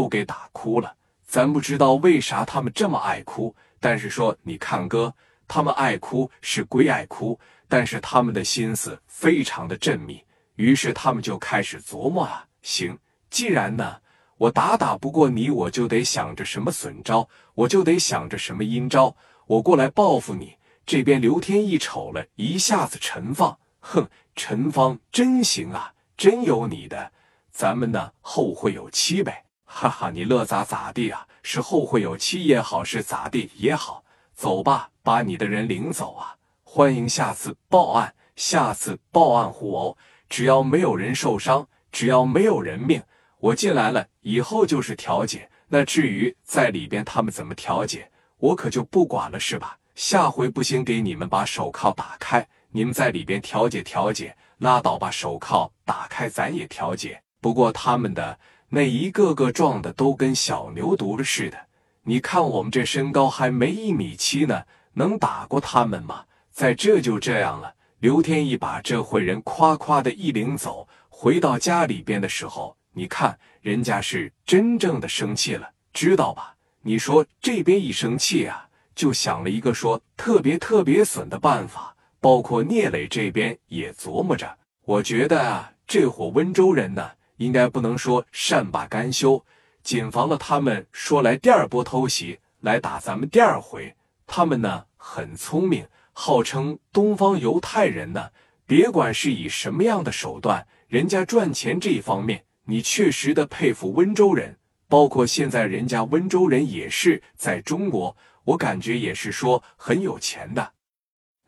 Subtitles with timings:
[0.00, 0.96] 都给打哭了。
[1.26, 5.14] 咱不知道为啥他们这么爱哭，但是说你看哥，
[5.46, 7.38] 他们爱哭是归爱哭，
[7.68, 10.24] 但是他们的心思非常的缜密。
[10.56, 13.98] 于是他们就开始琢磨啊，行，既然呢
[14.38, 19.14] 我打打不过你，我就得想着什么损招，我就得想着什么阴招，
[19.46, 20.56] 我过来报复你。
[20.86, 27.12] 这边刘天一瞅了一下子陈放，哼，陈芳真行啊，真有你的，
[27.52, 29.44] 咱们呢后会有期呗。
[29.72, 31.24] 哈哈，你乐咋咋地啊？
[31.44, 34.02] 是后会有期也好，是咋地也好，
[34.34, 36.34] 走吧，把你的人领走啊！
[36.64, 39.96] 欢迎下次报案，下次报案互殴，
[40.28, 43.00] 只要没有人受伤，只要没有人命，
[43.38, 45.48] 我进来了以后就是调解。
[45.68, 49.78] 那至于在里边他们怎么调解，我可就不管了，是吧？
[49.94, 57.22] 下回不行，给你们把手铐打开，你们在里边调解调解，拉倒，吧手铐打开，咱也调解。
[57.40, 58.36] 不过他们的。
[58.72, 61.58] 那一个个壮的都跟小牛犊似的，
[62.04, 64.62] 你看我们这身高还没一米七呢，
[64.92, 66.24] 能打过他们吗？
[66.52, 67.74] 在这就这样了。
[67.98, 76.54] 刘天一把这会人夸夸的一领走，回到家里边的时候，你看人家是真正的生气了，知道吧？
[76.82, 84.56] 你说这边一生气啊，就想了一个说特别特别损的办法，包括聂磊这边也琢磨着。
[84.84, 87.10] 我觉得啊，这伙温州人呢。
[87.40, 89.42] 应该不能说善罢甘休，
[89.82, 93.94] 谨防了他们说来第二波偷袭来打咱们第二回。
[94.26, 98.28] 他们呢很聪明，号称东方犹太人呢。
[98.66, 104.58] 别管是以什么样的手段，人家赚钱这一方面，你确实的佩服温州人。
[104.86, 110.72] 包括现在人家温州人也是在中国，我感觉也是说很有钱的，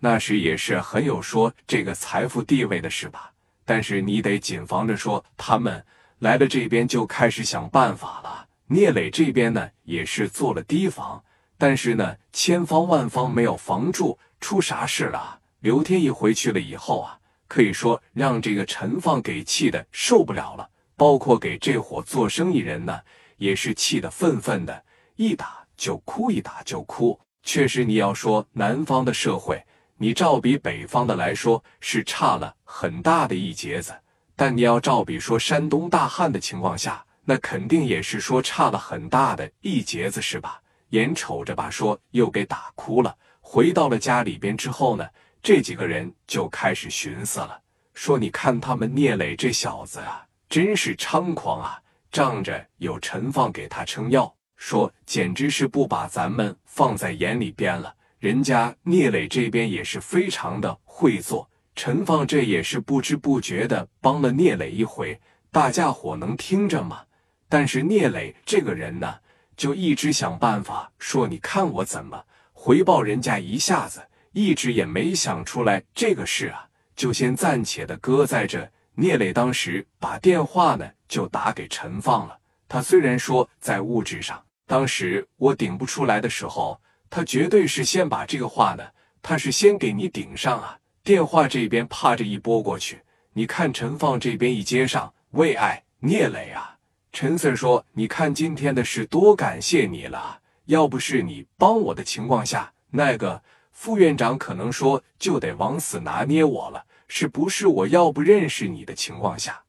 [0.00, 3.31] 那时也是很有说这个财富地位的是吧？
[3.64, 5.84] 但是你得谨防着说，他们
[6.18, 8.48] 来了这边就开始想办法了。
[8.66, 11.22] 聂磊这边呢也是做了提防，
[11.58, 15.38] 但是呢千方万方没有防住，出啥事了？
[15.60, 22.98] 刘天一回去了以后啊，可以说让这个陈放给气的受不了了，包括给这伙做生意人呢
[23.36, 24.84] 也是气得愤愤的，
[25.16, 27.18] 一打就哭，一打就哭。
[27.42, 29.62] 确实，你要说南方的社会。
[30.02, 33.94] 你照比北方的来说是差了很大的一截子，
[34.34, 40.60] 但你要照比说山东大汉的情况下，那肯定也是说差了很大的一截子，是吧？
[40.88, 43.16] 眼瞅着把说又给打哭了。
[43.40, 45.06] 回到了家里边之后呢，
[45.40, 47.60] 这几个人就开始寻思了，
[47.94, 51.80] 说：“你看他们聂磊这小子啊，真是猖狂啊！
[52.10, 67.02] 仗着有陈放给他撑腰，说简直是不把咱们放在眼里边了。”人家聂磊这边也是非常的会做，陈放这也是不知不觉的帮了聂磊一回，大家伙能听着吗？
[67.48, 69.12] 但是聂磊这个人呢，
[69.56, 74.00] 就一直想办法说，你看我怎么回报人家一下子，
[74.30, 78.70] 一直也没想出来这个事啊，就先暂且的搁在这。
[78.94, 86.80] 聂磊当时把电话呢就打给陈放了，他虽然说在物质上，当时我顶不出来的时候。
[87.14, 88.82] 他绝对是先把这个话呢，
[89.20, 90.78] 他是先给你顶上啊。
[91.04, 93.02] 电话这边怕着一拨过去，
[93.34, 96.78] 你看陈放这边一接上，为爱聂磊啊，
[97.12, 107.66] 陈 Sir 说：“你看今天的事多感谢你了，要不是你帮我的情况下，那个副院长可能说就得往死拿捏我了，是不是？
[107.66, 109.62] 我要不认识你的情况下，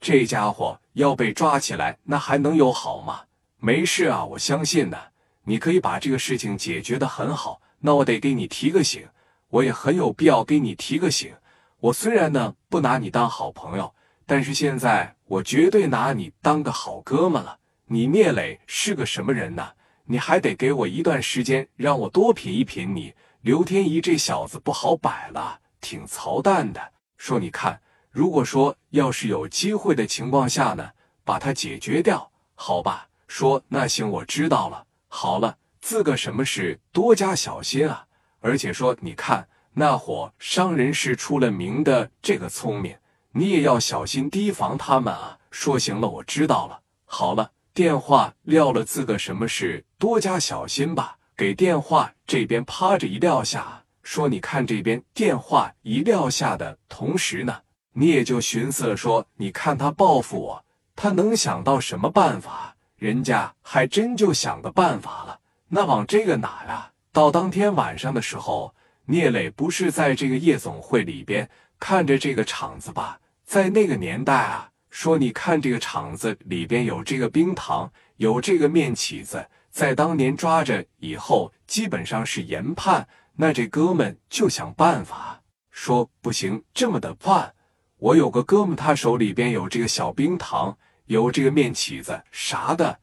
[0.00, 3.20] 这家伙要被抓起来，那还能有好吗？
[3.60, 4.98] 没事啊，我相信呢。”
[5.44, 9.06] 你可以把这个事情解决的很好，那我得给你提个醒，
[9.48, 11.32] 我也很有必要给你提个醒。
[11.80, 13.94] 我虽然呢不拿你当好朋友，
[14.26, 17.58] 但是现在我绝对拿你当个好哥们了。
[17.86, 19.72] 你聂磊是个什么人呢？
[20.06, 23.14] 你还得给我一段时间，让我多品一品你。
[23.42, 26.80] 刘天一这小子不好摆了，挺操蛋的。
[27.18, 27.78] 说你看，
[28.10, 30.90] 如果说要是有机会的情况下呢，
[31.24, 33.06] 把他解决掉，好吧？
[33.28, 34.86] 说那行，我知道了。
[35.16, 38.04] 好了，自个什么事多加小心啊！
[38.40, 42.96] 而且说，你看那伙商人是出了名的这个聪明，
[43.30, 45.38] 你也要小心提防他们啊！
[45.52, 46.80] 说行了，我知道了。
[47.04, 51.16] 好了，电话撂了，自个什么事多加小心吧。
[51.36, 57.60] 给电话这边趴着一撂下，说你看这边电话一撂下的同时呢，
[57.92, 60.64] 你也就寻思，说你看他报复我，
[60.96, 62.73] 他能想到什么办法？
[63.04, 66.90] 人家还真就想个办法了，那往这个哪呀？
[67.12, 68.74] 到当天晚上的时候，
[69.04, 71.46] 聂磊不是在这个夜总会里边
[71.78, 73.20] 看着这个场子吧？
[73.44, 83.06] 在那个年代啊，说你看这个场子里边有这个冰糖，有这个面起子，在当年抓着以后，基本上是严判。
[83.36, 87.52] 那这哥们就想办法，说不行，这么的办。
[87.98, 92.98] 我有个哥们，他手里边有这个小冰糖，有这个面起子啥的，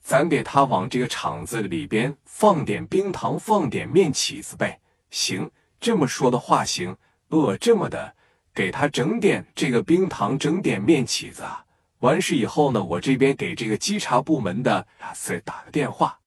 [0.00, 4.80] 咱给他往这个厂子里边放点冰糖，放点面起子呗。
[5.10, 5.50] 行，
[5.80, 6.96] 这么说的话行。
[7.28, 8.14] 呃，这么的，
[8.54, 11.42] 给他整点这个冰糖，整点面起子。
[12.00, 16.20] 完事以后呢，我这边给这个稽查部门的啊，再打个电话，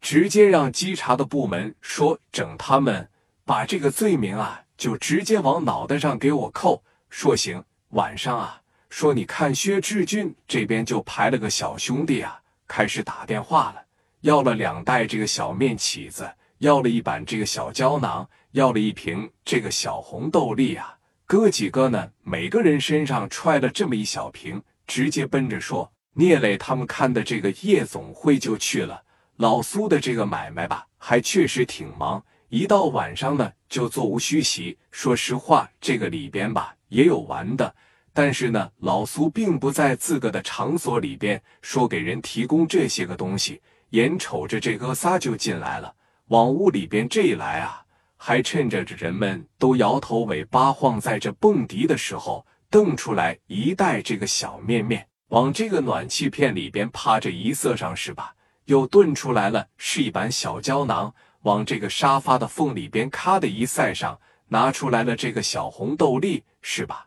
[0.00, 3.08] 直接让稽查的部门说整他们，
[3.44, 6.82] 把这个罪名啊，就直接往脑袋上给我扣。
[7.10, 8.62] 说行，晚上啊，
[8.94, 13.82] 说你看薛志军这边就排了个小兄弟啊，开始打电话了，
[14.20, 20.96] 要了两袋这个小面起子，要了一板这个小胶囊，要了一瓶这个小红豆粒啊，
[21.26, 24.62] 哥几个呢，每个人身上揣了这么一小瓶。
[24.86, 29.02] 直接奔着说聂磊他们看的这个夜总会就去了。
[29.38, 34.78] 老苏的这个买卖吧，还确实挺忙，一到晚上呢就座无虚席。
[34.92, 37.74] 说实话，这个里边吧也有玩的，
[38.14, 43.60] 但是呢，老苏并不在自个的场所里边说给人提供这些个东西。
[43.90, 45.94] 眼瞅着这哥仨就进来了，
[46.28, 47.82] 往屋里边这一来啊，
[48.16, 52.46] 还趁着这人们都摇头尾巴晃在这蹦迪的时候。
[52.70, 58.34] 瞪出来一袋这个小面面，往这个暖气片里边趴着一塞上是吧？
[58.64, 64.18] 又炖出来了是一板小胶囊，往这个沙发的缝里边咔的一塞上，
[64.48, 67.06] 拿出来了这个小红豆粒是吧？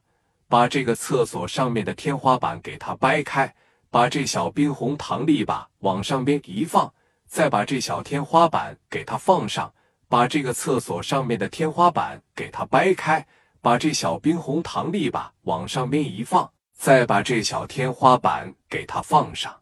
[0.49, 3.53] 把这个厕所上面的天花板给它掰开，
[3.89, 6.93] 把这小冰红糖粒吧往上边一放，
[7.27, 9.73] 再把这小天花板给它放上，
[10.07, 13.25] 把这个厕所上面的天花板给它掰开。
[13.59, 19.53] 把这小冰红糖粒吧往上边一放，再把这小天花板给它放上。